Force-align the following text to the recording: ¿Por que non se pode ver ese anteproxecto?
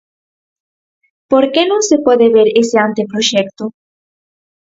¿Por 1.31 1.45
que 1.53 1.63
non 1.69 1.81
se 1.89 1.97
pode 2.05 2.27
ver 2.35 2.47
ese 2.61 2.77
anteproxecto? 2.87 3.63